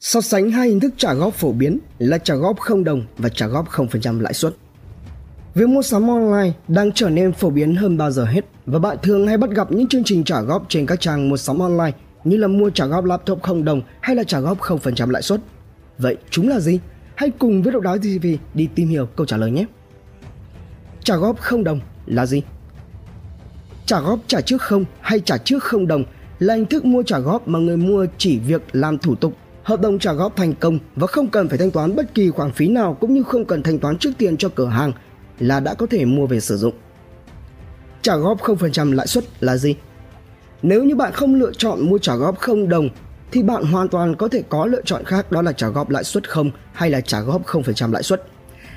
[0.00, 3.28] So sánh hai hình thức trả góp phổ biến là trả góp không đồng và
[3.28, 4.54] trả góp 0% lãi suất.
[5.54, 8.96] Việc mua sắm online đang trở nên phổ biến hơn bao giờ hết và bạn
[9.02, 11.92] thường hay bắt gặp những chương trình trả góp trên các trang mua sắm online
[12.24, 15.40] như là mua trả góp laptop không đồng hay là trả góp 0% lãi suất.
[15.98, 16.80] Vậy chúng là gì?
[17.14, 19.64] Hãy cùng với Độc Đáo TV đi tìm hiểu câu trả lời nhé.
[21.04, 22.42] Trả góp không đồng là gì?
[23.86, 26.04] Trả góp trả trước không hay trả trước không đồng
[26.38, 29.36] là hình thức mua trả góp mà người mua chỉ việc làm thủ tục
[29.68, 32.52] hợp đồng trả góp thành công và không cần phải thanh toán bất kỳ khoản
[32.52, 34.92] phí nào cũng như không cần thanh toán trước tiền cho cửa hàng
[35.38, 36.74] là đã có thể mua về sử dụng.
[38.02, 39.76] Trả góp 0% lãi suất là gì?
[40.62, 42.88] Nếu như bạn không lựa chọn mua trả góp 0 đồng,
[43.32, 46.04] thì bạn hoàn toàn có thể có lựa chọn khác, đó là trả góp lãi
[46.04, 48.22] suất không hay là trả góp 0% lãi suất.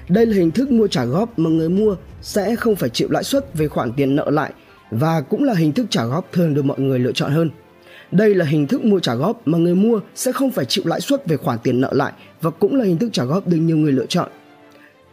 [0.09, 3.23] Đây là hình thức mua trả góp mà người mua sẽ không phải chịu lãi
[3.23, 4.53] suất về khoản tiền nợ lại
[4.91, 7.49] và cũng là hình thức trả góp thường được mọi người lựa chọn hơn.
[8.11, 11.01] Đây là hình thức mua trả góp mà người mua sẽ không phải chịu lãi
[11.01, 13.77] suất về khoản tiền nợ lại và cũng là hình thức trả góp được nhiều
[13.77, 14.29] người lựa chọn.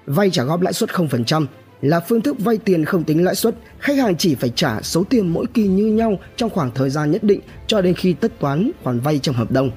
[0.06, 1.47] Vay trả góp lãi suất 0%
[1.83, 5.05] là phương thức vay tiền không tính lãi suất, khách hàng chỉ phải trả số
[5.05, 8.33] tiền mỗi kỳ như nhau trong khoảng thời gian nhất định cho đến khi tất
[8.41, 9.70] toán khoản vay trong hợp đồng.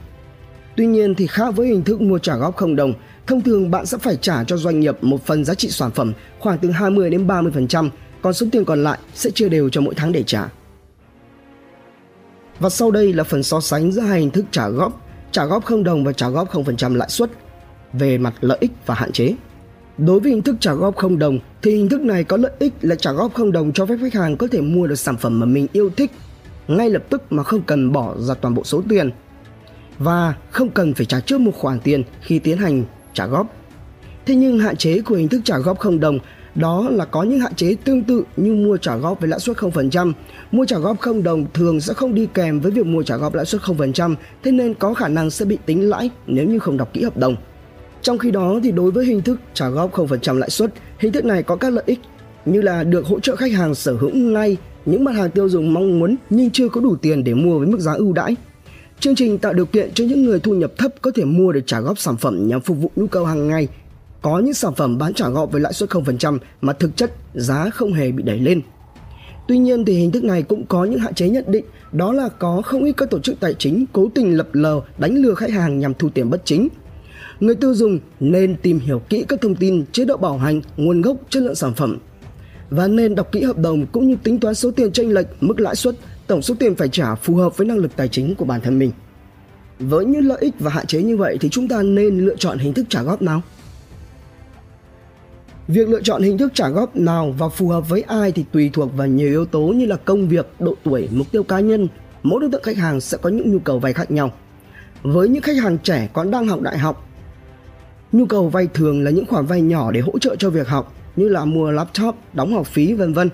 [0.75, 2.93] Tuy nhiên thì khác với hình thức mua trả góp không đồng,
[3.27, 6.13] thông thường bạn sẽ phải trả cho doanh nghiệp một phần giá trị sản phẩm
[6.39, 7.89] khoảng từ 20 đến 30%,
[8.21, 10.49] còn số tiền còn lại sẽ chia đều cho mỗi tháng để trả.
[12.61, 15.65] Và sau đây là phần so sánh giữa hai hình thức trả góp, trả góp
[15.65, 17.31] không đồng và trả góp 0% lãi suất
[17.93, 19.35] về mặt lợi ích và hạn chế.
[19.97, 22.73] Đối với hình thức trả góp không đồng thì hình thức này có lợi ích
[22.81, 25.39] là trả góp không đồng cho phép khách hàng có thể mua được sản phẩm
[25.39, 26.11] mà mình yêu thích
[26.67, 29.09] ngay lập tức mà không cần bỏ ra toàn bộ số tiền
[29.99, 33.55] và không cần phải trả trước một khoản tiền khi tiến hành trả góp.
[34.25, 36.19] Thế nhưng hạn chế của hình thức trả góp không đồng
[36.55, 39.57] đó là có những hạn chế tương tự như mua trả góp với lãi suất
[39.57, 40.13] 0%.
[40.51, 43.33] Mua trả góp không đồng thường sẽ không đi kèm với việc mua trả góp
[43.35, 46.77] lãi suất 0%, thế nên có khả năng sẽ bị tính lãi nếu như không
[46.77, 47.35] đọc kỹ hợp đồng.
[48.01, 51.25] Trong khi đó thì đối với hình thức trả góp 0% lãi suất, hình thức
[51.25, 51.99] này có các lợi ích
[52.45, 55.73] như là được hỗ trợ khách hàng sở hữu ngay những mặt hàng tiêu dùng
[55.73, 58.35] mong muốn nhưng chưa có đủ tiền để mua với mức giá ưu đãi.
[58.99, 61.61] Chương trình tạo điều kiện cho những người thu nhập thấp có thể mua để
[61.65, 63.67] trả góp sản phẩm nhằm phục vụ nhu cầu hàng ngày.
[64.21, 67.69] Có những sản phẩm bán trả góp với lãi suất 0% mà thực chất giá
[67.69, 68.61] không hề bị đẩy lên.
[69.47, 72.29] Tuy nhiên thì hình thức này cũng có những hạn chế nhất định, đó là
[72.29, 75.51] có không ít các tổ chức tài chính cố tình lập lờ đánh lừa khách
[75.51, 76.67] hàng nhằm thu tiền bất chính–
[77.41, 81.01] người tiêu dùng nên tìm hiểu kỹ các thông tin chế độ bảo hành, nguồn
[81.01, 81.97] gốc, chất lượng sản phẩm
[82.69, 85.59] và nên đọc kỹ hợp đồng cũng như tính toán số tiền chênh lệch, mức
[85.59, 85.95] lãi suất,
[86.27, 88.79] tổng số tiền phải trả phù hợp với năng lực tài chính của bản thân
[88.79, 88.91] mình.
[89.79, 92.57] Với những lợi ích và hạn chế như vậy thì chúng ta nên lựa chọn
[92.57, 93.41] hình thức trả góp nào?
[95.73, 98.69] Việc lựa chọn hình thức trả góp nào và phù hợp với ai thì tùy
[98.73, 101.87] thuộc vào nhiều yếu tố như là công việc, độ tuổi, mục tiêu cá nhân.
[102.23, 104.31] Mỗi đối tượng khách hàng sẽ có những nhu cầu vay khác nhau.
[105.03, 107.07] Với những khách hàng trẻ còn đang học đại học
[108.11, 110.93] Nhu cầu vay thường là những khoản vay nhỏ để hỗ trợ cho việc học
[111.15, 113.29] như là mua laptop, đóng học phí vân vân.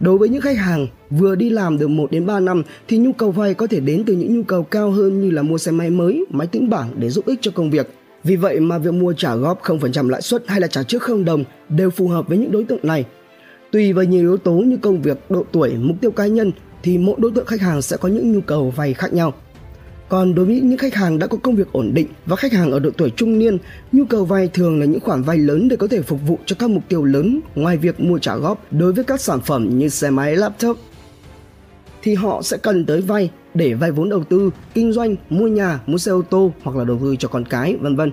[0.00, 3.12] Đối với những khách hàng vừa đi làm được 1 đến 3 năm thì nhu
[3.12, 5.72] cầu vay có thể đến từ những nhu cầu cao hơn như là mua xe
[5.72, 7.90] máy mới, máy tính bảng để giúp ích cho công việc.
[8.28, 11.24] Vì vậy mà việc mua trả góp 0% lãi suất hay là trả trước không
[11.24, 13.04] đồng đều phù hợp với những đối tượng này.
[13.72, 16.52] Tùy vào nhiều yếu tố như công việc, độ tuổi, mục tiêu cá nhân
[16.82, 19.34] thì mỗi đối tượng khách hàng sẽ có những nhu cầu vay khác nhau.
[20.08, 22.70] Còn đối với những khách hàng đã có công việc ổn định và khách hàng
[22.70, 23.58] ở độ tuổi trung niên,
[23.92, 26.56] nhu cầu vay thường là những khoản vay lớn để có thể phục vụ cho
[26.58, 29.88] các mục tiêu lớn ngoài việc mua trả góp đối với các sản phẩm như
[29.88, 30.78] xe máy, laptop
[32.02, 35.80] thì họ sẽ cần tới vay để vay vốn đầu tư, kinh doanh, mua nhà,
[35.86, 38.12] mua xe ô tô hoặc là đầu tư cho con cái, vân vân.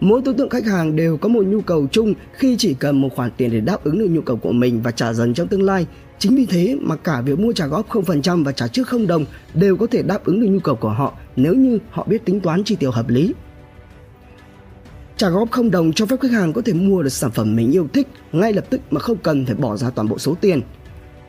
[0.00, 3.08] Mỗi đối tượng khách hàng đều có một nhu cầu chung khi chỉ cần một
[3.16, 5.62] khoản tiền để đáp ứng được nhu cầu của mình và trả dần trong tương
[5.62, 5.86] lai
[6.18, 9.24] Chính vì thế mà cả việc mua trả góp 0% và trả trước 0 đồng
[9.54, 12.40] đều có thể đáp ứng được nhu cầu của họ nếu như họ biết tính
[12.40, 13.34] toán chi tiêu hợp lý.
[15.16, 17.72] Trả góp không đồng cho phép khách hàng có thể mua được sản phẩm mình
[17.72, 20.60] yêu thích ngay lập tức mà không cần phải bỏ ra toàn bộ số tiền.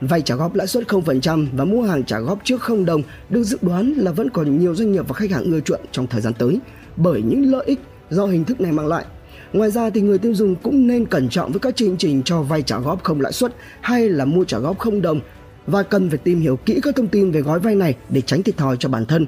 [0.02, 3.44] Vay trả góp lãi suất 0% và mua hàng trả góp trước không đồng được
[3.44, 6.22] dự đoán là vẫn còn nhiều doanh nghiệp và khách hàng ưa chuộng trong thời
[6.22, 6.60] gian tới
[6.96, 9.06] bởi những lợi ích do hình thức này mang lại
[9.54, 12.42] Ngoài ra thì người tiêu dùng cũng nên cẩn trọng với các chương trình cho
[12.42, 15.20] vay trả góp không lãi suất hay là mua trả góp không đồng
[15.68, 18.44] và cần phải tìm hiểu kỹ các thông tin về gói vay này để tránh
[18.44, 19.28] thiệt thòi cho bản thân.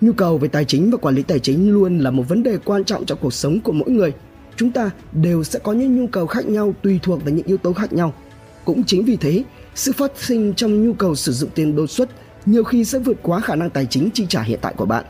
[0.00, 2.58] Nhu cầu về tài chính và quản lý tài chính luôn là một vấn đề
[2.64, 4.12] quan trọng trong cuộc sống của mỗi người.
[4.56, 7.56] Chúng ta đều sẽ có những nhu cầu khác nhau tùy thuộc vào những yếu
[7.56, 8.14] tố khác nhau.
[8.64, 12.08] Cũng chính vì thế, sự phát sinh trong nhu cầu sử dụng tiền đột xuất
[12.46, 15.04] nhiều khi sẽ vượt quá khả năng tài chính chi trả hiện tại của bạn.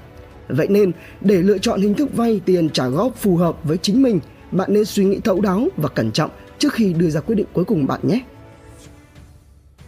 [0.49, 4.03] Vậy nên, để lựa chọn hình thức vay tiền trả góp phù hợp với chính
[4.03, 4.21] mình,
[4.51, 7.47] bạn nên suy nghĩ thấu đáo và cẩn trọng trước khi đưa ra quyết định
[7.53, 8.21] cuối cùng bạn nhé.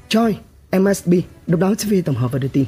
[0.08, 0.36] Choi,
[0.78, 1.14] MSB,
[1.46, 2.64] độc đáo TV tổng hợp và đưa tin.